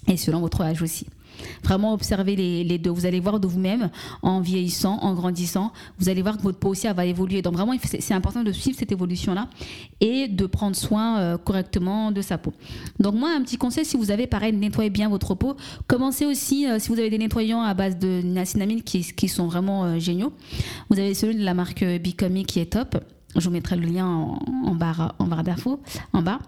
et 0.07 0.17
selon 0.17 0.41
votre 0.41 0.61
âge 0.61 0.83
aussi. 0.83 1.07
Vraiment 1.63 1.93
observer 1.93 2.37
les, 2.37 2.79
deux. 2.79 2.91
Vous 2.91 3.07
allez 3.07 3.21
voir 3.21 3.41
de 3.41 3.47
vous-même 3.47 3.91
en 4.23 4.41
vieillissant, 4.41 4.99
en 5.01 5.15
grandissant. 5.15 5.73
Vous 5.99 6.09
allez 6.09 6.23
voir 6.23 6.37
que 6.37 6.43
votre 6.43 6.59
peau 6.59 6.71
aussi 6.71 6.87
va 6.89 7.07
évoluer. 7.07 7.43
Donc 7.43 7.55
vraiment, 7.55 7.75
c'est 7.83 8.15
important 8.15 8.43
de 8.43 8.53
suivre 8.53 8.79
cette 8.79 8.93
évolution-là 8.93 9.49
et 10.01 10.29
de 10.29 10.47
prendre 10.47 10.77
soin 10.77 11.19
euh, 11.19 11.39
correctement 11.39 12.13
de 12.13 12.21
sa 12.21 12.39
peau. 12.39 12.53
Donc 12.99 13.15
moi, 13.15 13.31
un 13.37 13.43
petit 13.43 13.57
conseil, 13.57 13.85
si 13.85 13.97
vous 13.97 14.11
avez 14.11 14.27
pareil, 14.27 14.53
nettoyez 14.53 14.91
bien 14.91 15.09
votre 15.09 15.35
peau. 15.35 15.57
Commencez 15.87 16.27
aussi, 16.27 16.69
euh, 16.69 16.79
si 16.79 16.89
vous 16.89 16.99
avez 16.99 17.11
des 17.11 17.19
nettoyants 17.19 17.63
à 17.63 17.75
base 17.75 17.99
de 17.99 18.21
niacinamide 18.23 18.85
qui, 18.85 19.29
sont 19.29 19.47
vraiment 19.47 19.85
euh, 19.85 19.99
géniaux. 19.99 20.33
Vous 20.91 20.99
avez 20.99 21.15
celui 21.15 21.35
de 21.35 21.45
la 21.45 21.55
marque 21.55 21.83
Bicomi 21.83 22.45
qui 22.45 22.61
est 22.61 22.73
top. 22.73 22.97
Je 23.37 23.41
vous 23.41 23.51
mettrai 23.51 23.77
le 23.77 23.87
lien 23.87 24.07
en, 24.07 24.75
barre, 24.75 25.15
en 25.19 25.27
barre 25.27 25.43
d'infos, 25.43 25.81
en 26.13 26.23
bas. 26.23 26.39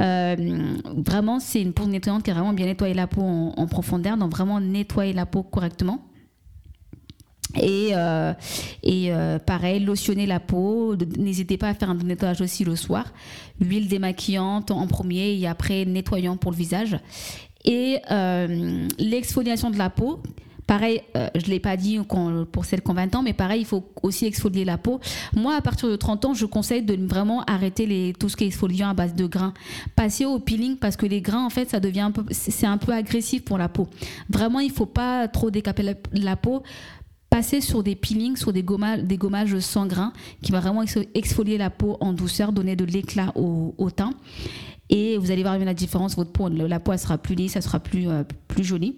Euh, 0.00 0.36
vraiment, 0.84 1.40
c'est 1.40 1.60
une 1.60 1.72
peau 1.72 1.86
nettoyante 1.86 2.22
qui 2.22 2.30
a 2.30 2.34
vraiment 2.34 2.52
bien 2.52 2.66
nettoyé 2.66 2.94
la 2.94 3.06
peau 3.06 3.22
en, 3.22 3.66
profondeur, 3.66 4.16
donc 4.16 4.30
vraiment 4.30 4.60
nettoyer 4.60 5.12
la 5.12 5.26
peau 5.26 5.42
correctement. 5.42 6.06
Et, 7.56 7.90
euh, 7.94 8.32
et 8.82 9.12
euh, 9.12 9.38
pareil, 9.38 9.80
lotionner 9.80 10.26
la 10.26 10.38
peau. 10.38 10.94
N'hésitez 11.18 11.58
pas 11.58 11.68
à 11.68 11.74
faire 11.74 11.90
un 11.90 11.96
nettoyage 11.96 12.40
aussi 12.40 12.64
le 12.64 12.76
soir. 12.76 13.12
Huile 13.60 13.88
démaquillante 13.88 14.70
en 14.70 14.86
premier 14.86 15.34
et 15.34 15.46
après 15.46 15.84
nettoyant 15.84 16.36
pour 16.36 16.52
le 16.52 16.56
visage. 16.56 16.96
Et 17.64 17.98
l'exfoliation 18.98 19.70
de 19.70 19.76
la 19.76 19.90
peau, 19.90 20.22
Pareil, 20.70 21.02
euh, 21.16 21.26
je 21.34 21.46
ne 21.46 21.50
l'ai 21.50 21.58
pas 21.58 21.76
dit 21.76 21.98
pour 22.52 22.64
celles 22.64 22.80
qui 22.80 22.88
ont 22.92 22.94
20 22.94 23.16
ans, 23.16 23.22
mais 23.24 23.32
pareil, 23.32 23.62
il 23.62 23.66
faut 23.66 23.82
aussi 24.04 24.26
exfolier 24.26 24.64
la 24.64 24.78
peau. 24.78 25.00
Moi, 25.34 25.56
à 25.56 25.60
partir 25.60 25.88
de 25.88 25.96
30 25.96 26.26
ans, 26.26 26.32
je 26.32 26.46
conseille 26.46 26.84
de 26.84 26.94
vraiment 26.94 27.42
arrêter 27.42 27.86
les, 27.86 28.12
tout 28.12 28.28
ce 28.28 28.36
qui 28.36 28.44
est 28.44 28.46
exfoliant 28.46 28.88
à 28.88 28.94
base 28.94 29.16
de 29.16 29.26
grains. 29.26 29.52
Passer 29.96 30.26
au 30.26 30.38
peeling 30.38 30.76
parce 30.76 30.96
que 30.96 31.06
les 31.06 31.22
grains, 31.22 31.44
en 31.44 31.50
fait, 31.50 31.68
ça 31.68 31.80
devient 31.80 32.02
un 32.02 32.12
peu, 32.12 32.24
c'est 32.30 32.68
un 32.68 32.78
peu 32.78 32.92
agressif 32.92 33.44
pour 33.44 33.58
la 33.58 33.68
peau. 33.68 33.88
Vraiment, 34.28 34.60
il 34.60 34.68
ne 34.68 34.72
faut 34.72 34.86
pas 34.86 35.26
trop 35.26 35.50
décaper 35.50 35.96
la, 36.12 36.36
peau 36.36 36.62
passer 37.30 37.60
sur 37.60 37.82
des 37.82 37.96
peelings, 37.96 38.36
sur 38.36 38.52
des 38.52 38.62
gommages, 38.62 39.02
des 39.02 39.16
gommages 39.16 39.58
sans 39.58 39.88
grains, 39.88 40.12
qui 40.40 40.52
va 40.52 40.60
vraiment 40.60 40.84
exfolier 41.14 41.58
la 41.58 41.70
peau 41.70 41.96
en 41.98 42.12
douceur, 42.12 42.52
donner 42.52 42.76
de 42.76 42.84
l'éclat 42.84 43.32
au, 43.34 43.90
teint. 43.90 44.12
Et 44.88 45.18
vous 45.18 45.32
allez 45.32 45.42
voir 45.42 45.58
la 45.58 45.74
différence, 45.74 46.14
votre 46.14 46.30
peau, 46.30 46.48
la 46.48 46.78
peau 46.78 46.92
elle 46.92 47.00
sera 47.00 47.18
plus 47.18 47.34
lisse, 47.34 47.56
elle 47.56 47.62
sera 47.64 47.80
plus, 47.80 48.08
euh, 48.08 48.22
plus 48.46 48.62
jolie. 48.62 48.96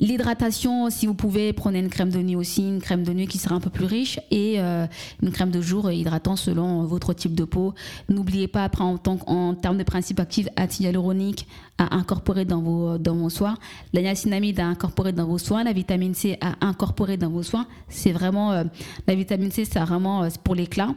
L'hydratation, 0.00 0.90
si 0.90 1.08
vous 1.08 1.14
pouvez, 1.14 1.52
prenez 1.52 1.80
une 1.80 1.88
crème 1.88 2.10
de 2.10 2.20
nuit 2.20 2.36
aussi, 2.36 2.62
une 2.62 2.80
crème 2.80 3.02
de 3.02 3.12
nuit 3.12 3.26
qui 3.26 3.38
sera 3.38 3.56
un 3.56 3.60
peu 3.60 3.70
plus 3.70 3.84
riche 3.84 4.20
et 4.30 4.60
euh, 4.60 4.86
une 5.20 5.32
crème 5.32 5.50
de 5.50 5.60
jour 5.60 5.90
hydratant 5.90 6.36
selon 6.36 6.84
votre 6.84 7.12
type 7.14 7.34
de 7.34 7.42
peau. 7.42 7.74
N'oubliez 8.08 8.46
pas, 8.46 8.62
après, 8.62 8.84
en, 8.84 8.96
en 9.26 9.54
termes 9.54 9.76
de 9.76 9.82
principe 9.82 10.20
actif, 10.20 10.46
acide 10.54 10.86
hyaluronique 10.86 11.48
à 11.78 11.96
incorporer 11.96 12.44
dans 12.44 12.60
vos, 12.60 12.96
dans 12.96 13.16
vos 13.16 13.28
soins, 13.28 13.56
la 13.92 14.02
niacinamide 14.02 14.60
à 14.60 14.66
incorporer 14.66 15.12
dans 15.12 15.26
vos 15.26 15.38
soins, 15.38 15.64
la 15.64 15.72
vitamine 15.72 16.14
C 16.14 16.38
à 16.40 16.64
incorporer 16.64 17.16
dans 17.16 17.30
vos 17.30 17.42
soins. 17.42 17.66
C'est 17.88 18.12
vraiment, 18.12 18.52
euh, 18.52 18.64
la 19.08 19.16
vitamine 19.16 19.50
C, 19.50 19.64
c'est 19.64 19.80
vraiment 19.80 20.22
euh, 20.22 20.28
pour 20.44 20.54
l'éclat 20.54 20.94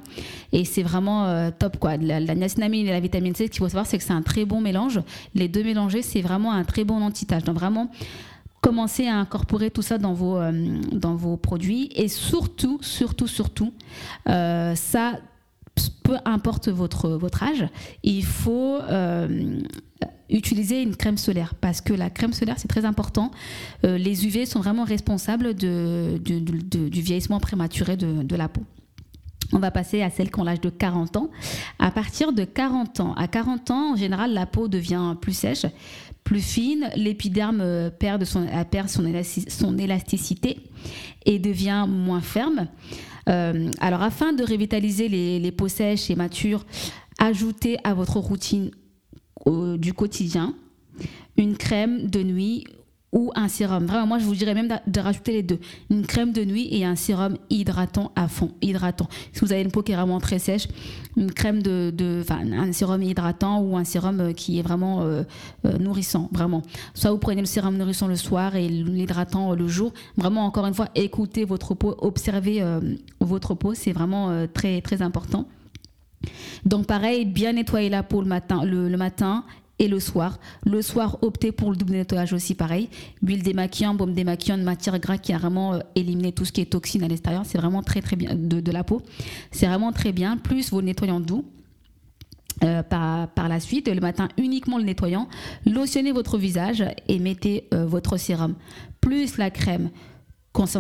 et 0.52 0.64
c'est 0.64 0.84
vraiment 0.84 1.50
top 1.58 1.78
quoi. 1.78 1.98
La, 1.98 2.20
la, 2.20 2.36
niacinamide 2.36 2.86
et 2.86 2.92
la 2.92 3.00
vitamine 3.00 3.34
C, 3.34 3.46
ce 3.46 3.52
qu'il 3.52 3.60
faut 3.60 3.68
savoir, 3.68 3.88
c'est 3.88 3.98
que 3.98 4.04
c'est 4.04 4.14
un 4.14 4.22
très 4.22 4.46
bon 4.46 4.62
mélange. 4.62 5.02
Les 5.34 5.48
deux 5.48 5.64
mélangés, 5.64 6.04
c'est 6.04 6.22
vraiment 6.22 6.52
un 6.52 6.64
très 6.64 6.84
bon 6.84 7.02
anti-tache. 7.02 7.44
Donc 7.44 7.56
vraiment, 7.56 7.90
commencez 8.62 9.08
à 9.08 9.18
incorporer 9.18 9.72
tout 9.72 9.82
ça 9.82 9.98
dans 9.98 10.14
vos, 10.14 10.38
euh, 10.38 10.52
dans 10.92 11.16
vos 11.16 11.36
produits 11.36 11.90
et 11.96 12.08
surtout, 12.08 12.78
surtout, 12.82 13.28
surtout, 13.28 13.74
euh, 14.30 14.76
ça, 14.76 15.20
peu 16.04 16.18
importe 16.26 16.70
votre, 16.70 17.10
votre 17.10 17.44
âge, 17.44 17.66
il 18.04 18.24
faut 18.24 18.78
euh, 18.82 19.60
utiliser 20.30 20.84
une 20.84 20.96
crème 20.96 21.18
solaire 21.18 21.56
parce 21.60 21.82
que 21.82 21.94
la 21.94 22.10
crème 22.12 22.34
solaire 22.34 22.60
c'est 22.60 22.68
très 22.68 22.86
important. 22.86 23.32
les 23.84 24.26
UV 24.26 24.46
sont 24.46 24.60
vraiment 24.60 24.84
responsables 24.84 25.56
de, 25.56 26.20
du 26.20 27.02
vieillissement 27.02 27.40
prématuré 27.40 27.98
de, 27.98 28.36
la 28.36 28.48
peau. 28.48 28.62
On 29.54 29.60
va 29.60 29.72
passer 29.72 30.02
à 30.02 30.10
celles 30.10 30.32
qui 30.32 30.40
ont 30.40 30.44
l'âge 30.44 30.62
de 30.62 30.70
40 30.70 31.18
ans. 31.18 31.30
À 31.80 31.92
partir 31.92 32.32
de 32.32 32.46
40 32.46 33.02
ans, 33.02 33.14
à 33.16 33.28
40 33.28 33.72
ans, 33.72 33.94
en 33.94 33.96
général, 33.98 34.34
la 34.34 34.46
peau 34.46 34.70
devient 34.70 35.16
plus 35.20 35.34
sèche, 35.34 35.66
plus 36.24 36.42
fine, 36.42 36.90
l'épiderme 36.96 37.62
euh, 37.62 37.90
perd, 37.90 38.24
son, 38.24 38.48
perd 38.70 38.90
son, 38.90 39.04
son, 39.48 39.78
élasticité 39.78 40.60
et 41.26 41.40
devient 41.40 41.86
moins 41.88 42.22
ferme. 42.22 42.68
Euh, 43.30 43.70
alors, 43.80 44.02
afin 44.02 44.34
de 44.34 44.44
revitaliser 44.44 45.08
les, 45.10 45.52
peaux 45.52 45.68
sèches 45.68 46.10
et 46.10 46.16
matures, 46.16 46.66
ajoutez 47.20 47.78
à 47.84 47.94
votre 47.94 48.18
routine 48.18 48.72
du 49.46 49.94
quotidien 49.94 50.56
une 51.38 51.58
crème 51.58 52.08
de 52.10 52.22
nuit 52.22 52.66
ou 53.12 53.32
un 53.36 53.48
sérum. 53.48 53.86
Vraiment, 53.86 54.08
moi, 54.08 54.20
je 54.20 54.26
vous 54.26 54.36
dirais 54.36 54.54
même 54.54 54.70
de, 54.88 55.00
rajouter 55.00 55.34
les 55.34 55.44
deux. 55.44 55.60
Une 55.90 56.06
crème 56.06 56.32
de 56.32 56.46
nuit 56.46 56.68
et 56.72 56.86
un 56.86 56.96
sérum 56.96 57.38
hydratant 57.50 58.12
à 58.16 58.28
fond. 58.28 58.52
Hydratant. 58.62 59.08
Si 59.34 59.42
vous 59.42 59.52
avez 59.52 59.62
une 59.62 59.72
peau 59.72 59.82
qui 59.82 59.92
est 59.92 59.96
vraiment 59.96 60.20
très 60.20 60.40
sèche, 60.40 60.68
une 61.18 61.32
crème 61.32 61.62
de, 61.62 61.92
de 61.96 62.24
un 62.30 62.72
sérum 62.72 63.02
hydratant 63.04 63.62
ou 63.62 63.76
un 63.76 63.84
sérum 63.84 64.20
euh, 64.20 64.34
qui 64.34 64.60
est 64.60 64.62
vraiment 64.62 65.02
euh, 65.02 65.24
euh, 65.66 65.78
nourrissant, 65.78 66.30
vraiment. 66.32 66.62
Soit 66.94 67.12
vous 67.12 67.18
prenez 67.18 67.42
le 67.42 67.48
sérum 67.48 67.78
nourrissant 67.78 68.08
le 68.08 68.16
soir 68.16 68.56
et 68.56 68.70
l'hydratant 68.70 69.54
le 69.56 69.68
jour. 69.68 69.92
Vraiment, 70.16 70.46
encore 70.46 70.66
une 70.66 70.74
fois, 70.74 70.88
écoutez 70.96 71.44
votre 71.44 71.74
peau, 71.74 71.96
observez 72.00 72.64
votre 73.20 73.56
peau, 73.56 73.74
c'est 73.74 73.92
vraiment 73.92 74.46
très, 74.54 74.82
très 74.82 75.02
important. 75.02 75.48
Donc 76.66 76.86
pareil, 76.86 77.26
bien 77.26 77.54
nettoyer 77.54 77.90
la 77.90 78.04
peau 78.04 78.22
le 78.22 78.28
matin, 78.28 78.64
le 78.64 78.96
matin 78.96 79.44
et 79.82 79.88
le 79.88 80.00
soir. 80.00 80.40
Le 80.64 80.82
soir, 80.82 81.18
optez 81.22 81.52
pour 81.52 81.72
le 81.72 81.76
double 81.76 81.94
nettoyage 81.94 82.34
aussi, 82.34 82.54
pareil. 82.54 82.88
Huile 83.24 83.42
démaquillant, 83.42 83.96
baume 83.96 84.14
démaquillant, 84.14 84.58
matière 84.58 85.00
grasse 85.00 85.20
qui 85.22 85.34
a 85.34 85.40
vraiment 85.40 85.74
euh, 85.74 85.80
éliminé 85.96 86.32
tout 86.32 86.46
ce 86.46 86.52
qui 86.52 86.62
est 86.62 86.66
toxine 86.66 87.04
à 87.04 87.08
l'extérieur. 87.08 87.42
C'est 87.46 87.58
vraiment 87.58 87.82
très 87.82 88.00
très 88.00 88.16
bien 88.16 88.36
de, 88.36 88.72
la 88.72 88.84
peau. 88.84 89.02
C'est 89.50 89.66
vraiment 89.66 89.92
très 89.92 90.12
bien. 90.12 90.38
Plus 90.38 90.70
vos 90.70 90.82
nettoyants 90.82 91.20
doux. 91.20 91.44
Euh, 92.64 92.84
par, 92.84 93.28
par, 93.30 93.50
la 93.50 93.60
suite, 93.60 93.88
le 93.88 94.00
matin 94.02 94.28
uniquement 94.38 94.78
le 94.78 94.84
nettoyant, 94.84 95.28
lotionnez 95.66 96.12
votre 96.12 96.38
visage 96.38 96.84
et 97.08 97.18
mettez 97.18 97.68
euh, 97.74 97.88
votre 97.88 98.18
sérum, 98.18 98.54
plus 99.00 99.38
la 99.38 99.50
crème, 99.50 99.90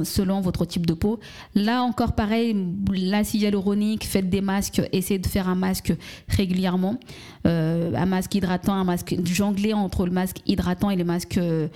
selon 0.03 0.41
votre 0.41 0.65
type 0.65 0.85
de 0.85 0.93
peau. 0.93 1.19
Là 1.55 1.81
encore 1.83 2.13
pareil, 2.13 2.55
l'acide 2.93 3.41
hyaluronique, 3.41 4.05
faites 4.05 4.29
des 4.29 4.41
masques, 4.41 4.81
essayez 4.91 5.19
de 5.19 5.27
faire 5.27 5.47
un 5.47 5.55
masque 5.55 5.93
régulièrement, 6.27 6.97
euh, 7.47 7.91
un 7.95 8.05
masque 8.05 8.35
hydratant, 8.35 8.73
un 8.73 8.83
masque 8.83 9.15
jongler 9.23 9.73
entre 9.73 10.05
le 10.05 10.11
masque 10.11 10.37
hydratant 10.45 10.89
et 10.89 10.95
le 10.95 11.05
masque 11.05 11.37
euh, 11.37 11.67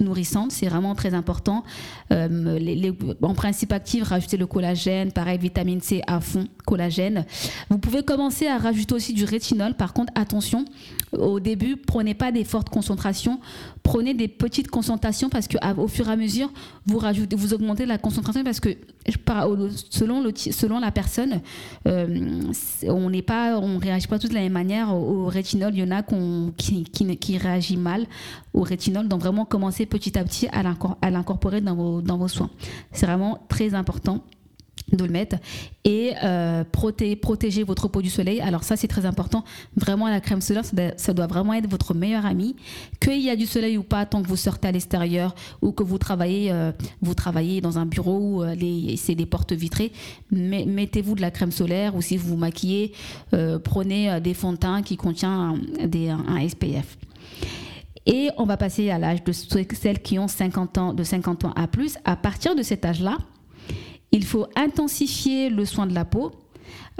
nourrissant, 0.00 0.48
c'est 0.50 0.66
vraiment 0.66 0.94
très 0.94 1.14
important. 1.14 1.64
Euh, 2.12 2.58
les, 2.58 2.92
en 3.22 3.34
principe 3.34 3.72
actif, 3.72 4.04
rajouter 4.04 4.36
le 4.36 4.46
collagène, 4.46 5.12
pareil 5.12 5.38
vitamine 5.38 5.80
C 5.80 6.02
à 6.06 6.20
fond, 6.20 6.46
collagène. 6.66 7.26
Vous 7.68 7.78
pouvez 7.78 8.02
commencer 8.02 8.46
à 8.46 8.58
rajouter 8.58 8.94
aussi 8.94 9.12
du 9.12 9.24
rétinol. 9.24 9.74
Par 9.74 9.92
contre, 9.92 10.12
attention, 10.16 10.64
au 11.12 11.40
début, 11.40 11.76
prenez 11.76 12.14
pas 12.14 12.32
des 12.32 12.44
fortes 12.44 12.70
concentrations, 12.70 13.38
prenez 13.82 14.14
des 14.14 14.28
petites 14.28 14.68
concentrations 14.68 15.28
parce 15.28 15.46
que 15.46 15.58
au 15.76 15.88
fur 15.88 16.08
et 16.08 16.12
à 16.12 16.16
mesure, 16.16 16.50
vous 16.86 16.98
rajoutez, 16.98 17.36
vous 17.36 17.54
augmentez 17.54 17.86
la 17.86 17.98
concentration 17.98 18.42
parce 18.44 18.60
que 18.60 18.70
selon, 19.90 20.30
selon 20.34 20.80
la 20.80 20.90
personne, 20.90 21.40
euh, 21.86 22.42
on 22.84 23.10
n'est 23.10 23.22
pas, 23.22 23.58
on 23.58 23.78
réagit 23.78 24.06
pas 24.06 24.18
tous 24.18 24.28
de 24.28 24.34
la 24.34 24.40
même 24.40 24.52
manière 24.52 24.94
au, 24.94 25.26
rétinol. 25.26 25.72
Il 25.74 25.80
y 25.80 25.82
en 25.82 25.90
a 25.90 26.02
qui, 26.56 26.84
qui, 26.84 27.38
réagit 27.38 27.76
mal 27.76 28.06
au 28.54 28.62
rétinol. 28.62 29.08
Donc 29.08 29.20
vraiment, 29.20 29.44
commencez 29.44 29.86
petit 29.86 30.18
à 30.18 30.24
petit 30.24 30.48
à 30.48 31.10
l'incorporer 31.10 31.60
dans 31.60 31.74
vos, 31.74 32.02
dans 32.02 32.16
vos 32.16 32.28
soins. 32.28 32.50
C'est 32.92 33.06
vraiment 33.06 33.44
très 33.48 33.74
important 33.74 34.24
mettre 35.08 35.36
et 35.84 36.12
euh, 36.22 36.64
protéger, 36.64 37.62
votre 37.62 37.88
peau 37.88 38.02
du 38.02 38.10
soleil. 38.10 38.40
Alors 38.40 38.64
ça 38.64 38.76
c'est 38.76 38.88
très 38.88 39.06
important. 39.06 39.44
Vraiment 39.76 40.08
la 40.08 40.20
crème 40.20 40.40
solaire 40.40 40.64
ça 40.96 41.14
doit, 41.14 41.26
vraiment 41.26 41.54
être 41.54 41.68
votre 41.68 41.94
meilleur 41.94 42.26
ami. 42.26 42.56
Qu'il 43.00 43.20
y 43.20 43.30
a 43.30 43.36
du 43.36 43.46
soleil 43.46 43.78
ou 43.78 43.82
pas 43.82 44.06
tant 44.06 44.22
que 44.22 44.28
vous 44.28 44.36
sortez 44.36 44.68
à 44.68 44.72
l'extérieur 44.72 45.34
ou 45.62 45.72
que 45.72 45.82
vous 45.82 45.98
travaillez, 45.98 46.52
euh, 46.52 46.72
vous 47.00 47.14
travaillez 47.14 47.60
dans 47.60 47.78
un 47.78 47.86
bureau 47.86 48.18
où 48.18 48.42
euh, 48.42 48.54
c'est 48.96 49.14
des 49.14 49.26
portes 49.26 49.52
vitrées, 49.52 49.92
mettez-vous 50.30 51.14
de 51.14 51.20
la 51.20 51.30
crème 51.30 51.52
solaire 51.52 51.94
ou 51.94 52.02
si 52.02 52.16
vous 52.16 52.28
vous 52.28 52.36
maquillez, 52.36 52.92
prenez 53.64 54.20
des 54.20 54.34
fonds 54.34 54.52
de 54.52 54.58
teint 54.58 54.82
qui 54.82 54.96
contient 54.96 55.54
des, 55.84 56.08
un 56.08 56.48
SPF. 56.48 56.96
Et 58.06 58.30
on 58.38 58.44
va 58.44 58.56
passer 58.56 58.90
à 58.90 58.98
l'âge 58.98 59.22
de 59.24 59.32
celles 59.32 60.00
qui 60.00 60.18
ont 60.18 60.28
50 60.28 60.78
ans, 60.78 60.94
de 60.94 61.04
50 61.04 61.44
ans 61.44 61.52
à 61.54 61.66
plus. 61.66 61.96
À 62.04 62.16
partir 62.16 62.54
de 62.54 62.62
cet 62.62 62.84
âge-là, 62.84 63.18
il 64.12 64.24
faut 64.24 64.46
intensifier 64.56 65.50
le 65.50 65.64
soin 65.64 65.86
de 65.86 65.94
la 65.94 66.04
peau 66.04 66.32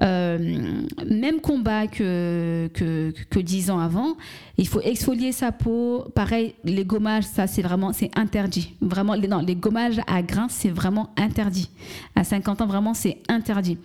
même 0.01 1.41
combat 1.43 1.87
que, 1.87 2.71
que, 2.75 3.13
que 3.29 3.39
10 3.39 3.71
ans 3.71 3.79
avant. 3.79 4.17
Il 4.59 4.69
faut 4.69 4.81
exfolier 4.81 5.33
sa 5.33 5.53
peau. 5.53 6.05
Pareil, 6.15 6.55
les 6.65 6.85
gommages, 6.85 7.25
ça 7.25 7.47
c'est 7.47 7.63
vraiment 7.63 7.93
c'est 7.93 8.11
interdit. 8.17 8.75
Vraiment, 8.81 9.15
les, 9.15 9.29
les 9.47 9.57
gommages 9.57 10.01
à 10.07 10.23
grains, 10.23 10.49
c'est 10.49 10.69
vraiment 10.69 11.11
interdit. 11.17 11.71
À 12.15 12.25
50 12.25 12.61
ans, 12.61 12.67
vraiment, 12.67 12.95
c'est 12.95 13.19
interdit. 13.29 13.79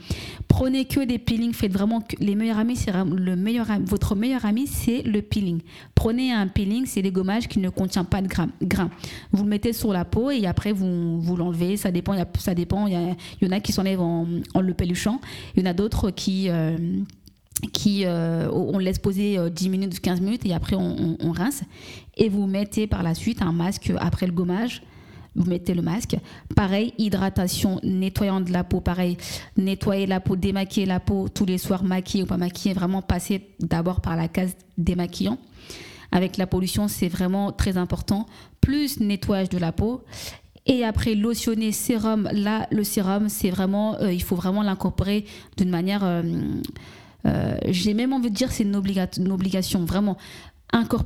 Prenez 0.48 0.86
que 0.86 1.02
des 1.06 1.18
peelings. 1.18 1.54
Faites 1.54 1.72
vraiment 1.72 2.04
les 2.20 2.36
meilleurs 2.36 2.60
amis, 2.60 2.76
c'est 2.76 2.92
le 2.92 3.36
meilleur, 3.36 3.68
votre 3.86 4.16
meilleur 4.16 4.46
ami, 4.46 4.68
c'est 4.68 5.02
le 5.04 5.22
peeling. 5.22 5.62
Prenez 5.96 6.34
un 6.34 6.48
peeling, 6.48 6.86
c'est 6.86 7.02
des 7.02 7.12
gommages 7.12 7.48
qui 7.48 7.60
ne 7.60 7.70
contient 7.70 8.04
pas 8.04 8.22
de 8.22 8.28
grains. 8.28 8.90
Vous 9.32 9.44
le 9.44 9.50
mettez 9.50 9.74
sur 9.74 9.94
la 9.94 10.06
peau 10.06 10.32
et 10.32 10.46
après 10.46 10.72
vous, 10.72 11.20
vous 11.22 11.36
l'enlevez. 11.36 11.78
Ça 11.78 11.92
dépend. 11.92 12.14
Il 12.14 13.16
y, 13.42 13.48
en 13.48 13.52
a 13.52 13.60
qui 13.60 13.72
s'enlèvent 13.72 14.02
en, 14.02 14.28
en 14.54 14.62
le 14.62 14.74
peluchant. 14.74 15.20
Il 15.56 15.64
y 15.64 15.68
en 15.68 15.70
a 15.70 15.74
d'autres 15.74 16.05
qui 16.12 16.50
euh, 16.50 16.78
qui 17.72 18.06
euh, 18.06 18.50
on 18.52 18.78
laisse 18.78 19.00
poser 19.00 19.38
10 19.50 19.68
euh, 19.68 19.70
minutes, 19.70 20.00
15 20.00 20.22
minutes 20.22 20.46
et 20.46 20.54
après 20.54 20.76
on, 20.76 21.32
rince. 21.32 21.64
Et 22.18 22.30
vous 22.30 22.48
mettez 22.48 22.88
par 22.88 23.04
la 23.04 23.16
suite 23.16 23.42
un 23.42 23.52
masque 23.52 23.92
après 24.00 24.28
le 24.28 24.34
gommage. 24.34 24.82
Vous 25.36 25.46
mettez 25.46 25.74
le 25.74 25.82
masque. 25.82 26.16
Pareil, 26.56 26.94
hydratation, 26.98 27.80
nettoyant 27.84 28.40
de 28.40 28.52
la 28.52 28.64
peau. 28.64 28.80
Pareil, 28.80 29.18
nettoyer 29.58 30.06
la 30.06 30.22
peau, 30.22 30.38
démaquiller 30.38 30.86
la 30.86 31.02
peau 31.02 31.28
tous 31.28 31.46
les 31.46 31.58
soirs, 31.58 31.84
maquiller 31.84 32.24
ou 32.24 32.28
pas 32.28 32.38
maquiller. 32.38 32.74
Vraiment 32.74 33.02
passer 33.02 33.50
d'abord 33.60 34.00
par 34.00 34.16
la 34.16 34.30
case 34.30 34.56
démaquillant. 34.78 35.38
Avec 36.14 36.38
la 36.38 36.48
pollution, 36.48 36.88
c'est 36.88 37.10
vraiment 37.10 37.52
très 37.52 37.78
important. 37.78 38.28
Plus 38.62 39.02
nettoyage 39.02 39.50
de 39.50 39.58
la 39.58 39.74
peau. 39.74 40.04
Et 40.66 40.84
après, 40.84 41.14
lotionner 41.14 41.72
sérum, 41.72 42.28
là, 42.32 42.68
le 42.72 42.84
sérum, 42.84 43.30
c'est 43.30 43.52
vraiment, 43.52 44.00
euh, 44.02 44.12
il 44.12 44.24
faut 44.24 44.36
vraiment 44.36 44.64
l'incorporer 44.64 45.26
d'une 45.58 45.70
manière. 45.70 46.04
Euh, 46.04 46.24
euh, 47.28 47.58
j'ai 47.68 47.94
même 47.94 48.14
envie 48.14 48.32
de 48.32 48.36
dire 48.36 48.52
c'est 48.52 48.64
une, 48.64 48.76
obligation, 48.76 49.86
vraiment. 49.86 50.18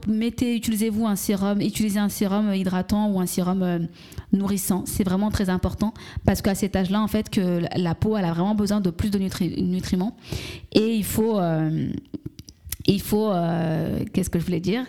Mettez, 0.07 0.55
utilisez-vous 0.55 1.05
un 1.05 1.15
sérum, 1.15 1.61
utilisez 1.61 1.99
un 1.99 2.09
sérum 2.09 2.53
hydratant 2.53 3.11
ou 3.11 3.19
un 3.19 3.25
sérum 3.25 3.87
nourrissant. 4.31 4.83
C'est 4.87 5.03
vraiment 5.03 5.29
très 5.29 5.49
important 5.49 5.93
parce 6.25 6.41
qu'à 6.41 6.55
cet 6.55 6.75
âge-là, 6.75 7.01
en 7.01 7.07
fait, 7.07 7.29
que 7.29 7.61
la 7.75 7.93
peau, 7.93 8.17
elle 8.17 8.25
a 8.25 8.31
vraiment 8.31 8.55
besoin 8.55 8.81
de 8.81 8.89
plus 8.89 9.11
de 9.11 9.19
nutriments. 9.19 10.15
Et 10.71 10.95
il 10.95 11.03
faut, 11.03 11.39
il 12.85 13.01
faut, 13.01 13.31
euh, 13.31 13.99
qu'est-ce 14.13 14.29
que 14.29 14.39
je 14.39 14.45
voulais 14.45 14.59
dire? 14.59 14.85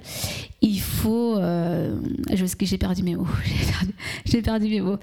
Il 0.62 0.80
faut, 0.80 1.36
euh, 1.36 1.98
j'ai 2.60 2.78
perdu 2.78 3.02
mes 3.02 3.16
mots, 3.16 3.26
j'ai 4.24 4.42
perdu, 4.42 4.68
mes 4.68 4.80
mots. 4.80 4.98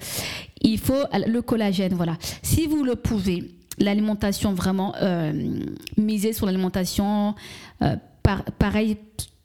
Il 0.62 0.78
faut 0.78 1.04
le 1.26 1.40
collagène, 1.40 1.94
voilà. 1.94 2.16
Si 2.42 2.66
vous 2.66 2.84
le 2.84 2.96
pouvez, 2.96 3.50
l'alimentation 3.78 4.54
vraiment, 4.54 4.94
euh, 5.02 5.32
miser 5.96 6.32
sur 6.32 6.46
l'alimentation, 6.46 7.34
pareil, 8.58 8.96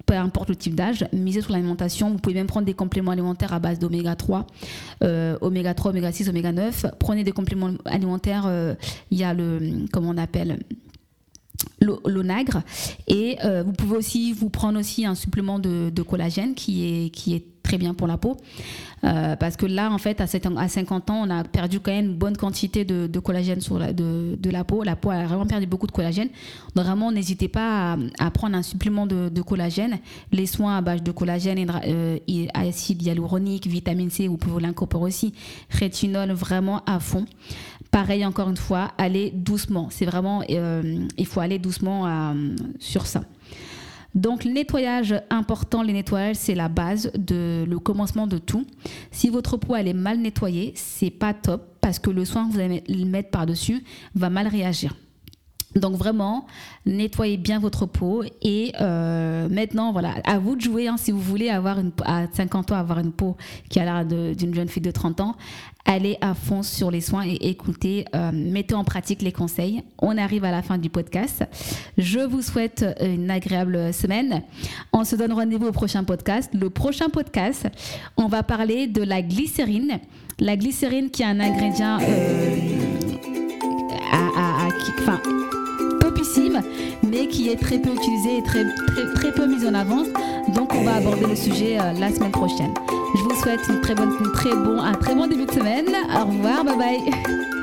peu 0.06 0.16
importe 0.16 0.50
le 0.50 0.56
type 0.56 0.76
d'âge, 0.76 1.06
misez 1.14 1.42
sur 1.42 1.52
l'alimentation. 1.52 2.10
Vous 2.10 2.18
pouvez 2.18 2.36
même 2.36 2.48
prendre 2.48 2.66
des 2.66 2.74
compléments 2.74 3.12
alimentaires 3.12 3.54
à 3.54 3.60
base 3.60 3.80
d'oméga 3.80 4.16
3, 4.16 4.48
euh, 5.04 5.38
oméga 5.42 5.74
3, 5.74 5.92
oméga 5.92 6.12
6, 6.12 6.30
oméga 6.30 6.52
9. 6.52 6.86
Prenez 7.00 7.24
des 7.24 7.32
compléments 7.32 7.72
alimentaires, 7.86 8.46
euh, 8.48 8.76
il 9.12 9.18
y 9.18 9.24
a 9.24 9.34
le, 9.34 9.86
comment 9.92 10.10
on 10.10 10.18
appelle 10.18 10.60
l'onagre 11.84 12.62
et 13.08 13.38
euh, 13.44 13.63
vous 13.63 13.74
pouvez 13.74 13.98
aussi 13.98 14.34
vous 14.34 14.50
prendre 14.50 14.80
aussi 14.80 15.06
un 15.06 15.16
supplément 15.16 15.60
de, 15.60 16.02
collagène 16.02 16.54
qui 16.56 16.86
est, 16.86 17.10
qui 17.10 17.34
est 17.36 17.46
très 17.63 17.78
bien 17.78 17.94
pour 17.94 18.08
la 18.08 18.18
peau. 18.18 18.38
Euh, 19.04 19.36
parce 19.36 19.58
que 19.58 19.66
là, 19.66 19.92
en 19.92 19.98
fait, 19.98 20.22
à, 20.22 20.28
50 20.28 21.10
ans, 21.10 21.24
on 21.25 21.30
a 21.30 21.44
perdu 21.44 21.80
quand 21.80 21.92
même 21.92 22.06
une 22.06 22.16
bonne 22.16 22.38
quantité 22.38 22.86
de, 22.86 23.20
collagène 23.20 23.62
sur 23.62 23.80
la, 23.80 23.92
de, 23.92 24.38
la 24.50 24.63
peau. 24.63 24.84
La 24.84 24.96
peau 24.96 25.10
a 25.10 25.25
vraiment 25.25 25.46
perdu 25.46 25.66
beaucoup 25.66 25.88
de 25.88 25.92
collagène. 25.92 26.30
Donc, 26.75 26.86
vraiment, 26.86 27.12
n'hésitez 27.12 27.48
pas 27.48 27.98
à, 28.20 28.32
prendre 28.32 28.56
un 28.56 28.62
supplément 28.62 29.08
de, 29.08 29.42
collagène. 29.42 30.00
Les 30.32 30.46
soins 30.46 30.78
à 30.78 30.82
base 30.82 31.04
de 31.04 31.12
collagène, 31.12 31.70
euh, 31.86 32.18
acide 32.54 33.02
hyaluronique, 33.02 33.68
vitamine 33.68 34.10
C, 34.10 34.28
vous 34.28 34.38
pouvez 34.38 34.62
l'incorporer 34.62 35.06
aussi. 35.06 35.34
Rétinol, 35.70 36.32
vraiment 36.32 36.82
à 36.86 37.00
fond. 37.00 37.25
Pareil, 37.94 38.26
encore 38.26 38.50
une 38.50 38.58
fois, 38.58 38.92
allez 38.98 39.30
doucement. 39.30 39.90
C'est 39.92 40.06
vraiment, 40.06 40.42
euh, 40.50 41.06
il 41.16 41.28
faut 41.28 41.42
aller 41.42 41.60
doucement 41.60 42.34
sur 42.80 43.06
ça. 43.06 43.22
Donc, 44.16 44.46
nettoyage 44.46 45.14
important, 45.30 45.84
les 45.84 45.94
nettoyages, 45.94 46.38
c'est 46.38 46.56
la 46.56 46.70
base, 46.70 47.12
de, 47.16 47.66
le 47.70 47.78
commencement 47.78 48.26
de 48.26 48.40
tout. 48.40 48.66
Si 49.12 49.30
votre 49.30 49.58
peau 49.58 49.76
est 49.76 49.94
mal 49.94 50.18
nettoyée, 50.18 50.74
c'est 50.76 51.12
pas 51.12 51.36
top 51.36 51.68
parce 51.82 52.00
que 52.00 52.10
le 52.10 52.26
soin 52.26 52.48
que 52.48 52.54
vous 52.54 52.60
allez 52.60 52.82
mettre 53.06 53.30
par-dessus 53.30 53.84
va 54.16 54.32
mal 54.32 54.48
réagir. 54.48 54.96
Donc 55.75 55.96
vraiment, 55.96 56.46
nettoyez 56.86 57.38
bien 57.38 57.60
votre 57.60 57.86
peau 57.86 58.24
et 58.42 58.74
euh, 58.80 59.48
maintenant, 59.50 59.92
voilà, 59.92 60.15
à 60.24 60.38
vous 60.38 60.56
de 60.56 60.62
jouer. 60.62 60.88
Hein, 60.88 60.98
si 60.98 61.12
vous 61.12 61.20
voulez 61.20 61.50
avoir 61.50 61.80
une, 61.80 61.92
à 62.06 62.25
50 62.32 62.72
ans 62.72 62.75
avoir 62.75 63.00
une 63.00 63.12
peau 63.12 63.36
qui 63.70 63.80
a 63.80 63.86
l'air 63.86 64.06
d'une 64.06 64.53
jeune 64.53 64.68
fille 64.68 64.84
de 64.84 64.92
30 64.92 65.22
ans, 65.22 65.36
allez 65.86 66.18
à 66.22 66.34
fond 66.34 66.63
sur 66.63 66.92
les 66.92 67.01
soins 67.01 67.25
et 67.25 67.50
écoutez, 67.50 68.06
euh, 68.15 68.32
mettez 68.34 68.75
en 68.75 68.84
pratique 68.84 69.22
les 69.22 69.32
conseils. 69.32 69.84
On 70.00 70.18
arrive 70.18 70.46
à 70.46 70.51
la 70.51 70.62
fin 70.62 70.77
du 70.77 70.89
podcast. 70.89 71.44
Je 71.98 72.20
vous 72.20 72.42
souhaite 72.42 72.86
une 73.01 73.32
agréable 73.32 73.94
semaine. 73.94 74.44
On 74.92 75.03
se 75.03 75.15
donne 75.15 75.34
rendez-vous 75.34 75.68
au 75.68 75.72
prochain 75.72 76.03
podcast. 76.03 76.51
Le 76.53 76.70
prochain 76.70 77.10
podcast, 77.10 77.68
on 78.18 78.27
va 78.27 78.44
parler 78.44 78.88
de 78.88 79.01
la 79.01 79.22
glycérine. 79.22 80.00
La 80.39 80.56
glycérine 80.56 81.10
qui 81.10 81.24
est 81.24 81.25
un 81.25 81.39
ingrédient... 81.39 81.98
Euh, 82.01 82.73
qui 87.34 87.50
est 87.50 87.56
très 87.56 87.80
peu 87.80 87.90
utilisé 87.90 88.38
et 88.38 88.44
très, 88.44 88.63
très, 89.16 89.32
peu 89.32 89.48
mis 89.48 89.66
en 89.66 89.74
avant. 89.74 90.04
Donc, 90.56 90.74
on 90.74 90.84
va 90.84 90.96
aborder 90.96 91.25
le 91.25 91.36
sujet 91.36 91.80
euh, 91.80 91.94
la 92.00 92.12
semaine 92.12 92.32
prochaine. 92.32 92.74
Je 93.16 93.22
vous 93.24 93.36
souhaite 93.42 93.62
une 93.68 93.82
très 93.82 93.96
bonne, 93.96 94.16
très 94.34 94.56
bon, 94.56 94.80
un 94.80 94.94
très 94.94 95.16
bon 95.16 95.28
début 95.28 95.46
de 95.46 95.52
semaine. 95.52 95.88
Au 96.16 96.25
revoir, 96.25 96.63
bye 96.63 96.78
bye. 96.78 97.54